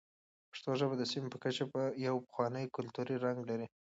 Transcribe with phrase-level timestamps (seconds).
[0.51, 1.63] پښتو ژبه د سیمې په کچه
[2.07, 3.67] یو پخوانی کلتوري رنګ لري.